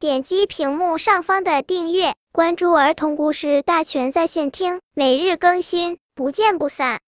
[0.00, 7.00] 点击屏幕上方的订阅，关注儿童故事大全在线听，每日更新，不见不散。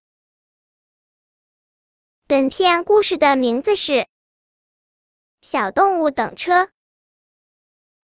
[2.26, 3.92] 本片故事的名字是
[5.40, 6.64] 《小动物等车》。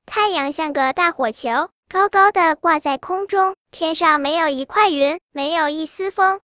[0.04, 6.40] 太阳像个大火球，高高的挂在空中，天上没有一块云，没有一丝风。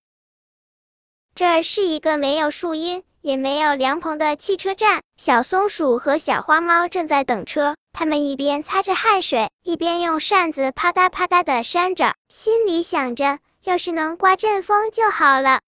[1.36, 5.00] 这是一个没有树荫，也没有凉棚的汽车站。
[5.16, 15.60] 小松鼠和小花猫正在等车，它们一边擦着汗水，一边用扇子啪嗒啪嗒的扇着，心里想着，要是能刮阵风就好了。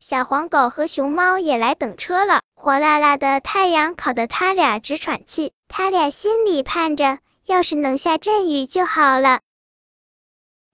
[0.00, 9.40] 小黄狗和熊猫也来等车了，火辣辣的太阳烤得它俩直喘气，它俩心里盼着，要是能下阵雨就好了。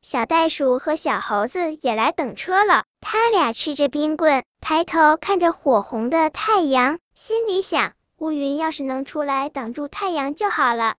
[0.02, 10.96] 小袋鼠和小猴子也来等车了，他俩吃着冰棍，抬头看着火红的太阳，心里想：乌云要是能出来挡住太阳就好了。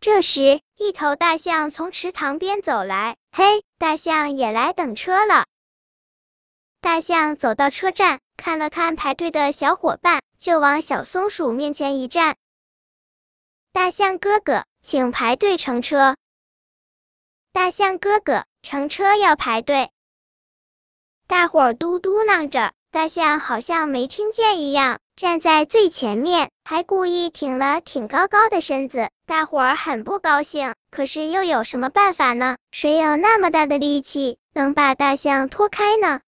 [0.00, 5.44] 这时，一头大象从池塘边走来，嘿，大象也来等车了。
[6.80, 12.36] 大象走到车站，看了看排队的小伙伴，就往小松鼠面前一站
[13.72, 16.16] ：“大象哥哥，请排队乘车。”
[17.52, 19.90] 大象哥哥，乘车要排队。
[21.26, 29.10] 大伙儿嘟嘟囔着，大象好像没听见一样，站在最前面，还故意挺了挺高高的身子。
[29.26, 32.56] 大伙儿很不高兴，可是又有什么办法呢？
[32.70, 36.20] 谁有那么大的力气，能把大象拖开呢？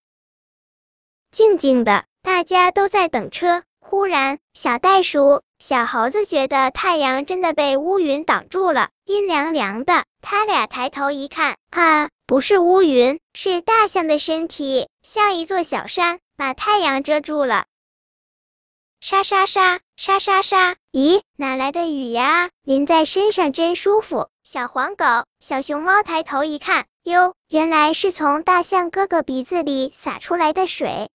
[1.30, 3.62] 静静的，大家都在等车。
[3.78, 10.04] 忽然，小袋鼠、小猴子觉得太阳真的被乌云挡住了，阴凉凉的。
[10.22, 17.66] 他俩抬头一看，啊，不是乌云，是大象的身体，像一座小山，把太阳遮住了。
[19.00, 22.50] 沙沙沙，沙沙沙，咦，哪来的雨呀？
[22.62, 24.28] 淋在身上真舒服。
[24.44, 25.04] 小黄狗、
[25.38, 31.09] 小熊猫抬头一看，哟，原来是从大象哥哥鼻子里洒出来的水。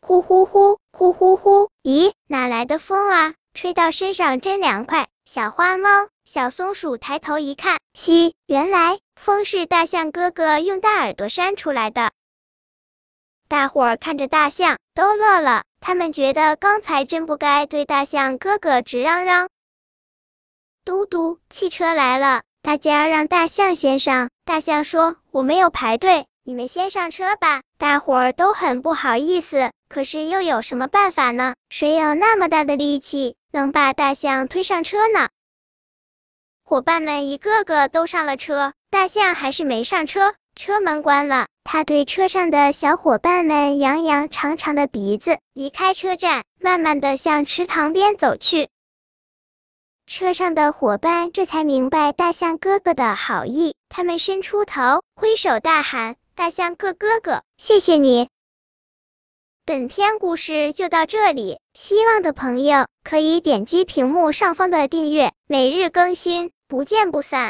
[0.00, 3.34] 呼呼呼，呼呼呼，咦，哪来的风啊？
[3.54, 5.06] 吹到身上真凉快。
[5.24, 12.12] 小花猫、小松鼠抬头一看，嘻，原来风是大象哥哥用大耳朵扇出来的。
[13.48, 15.64] 大伙儿看着大象，都乐了。
[15.80, 19.48] 他们觉得刚才真不该对大象哥哥直嚷嚷。
[20.84, 24.28] 嘟嘟，汽车来了，大家让大象先上。
[24.44, 31.54] 大象说：“我没有排队。”你们先上车吧，大伙儿都很不好意思，可是又有什么办法呢？
[31.70, 35.30] 谁有那么大的力气，能把大象推上车呢？
[36.68, 48.68] 伙伴们一个个都上了车，大象还是没上车，车门关了，他对车上的小伙伴们扬扬长长的鼻子，离开车站，慢慢的向池塘边走去。
[50.06, 56.16] 车上的伙伴这才明白大象哥哥的好意，他们伸出头，挥手大喊。
[56.34, 58.28] 大象哥哥哥，谢谢你。
[59.64, 67.46] 本篇故事就到这里，希望的朋友可以点击屏幕上方的订阅，每日更新，不见不散。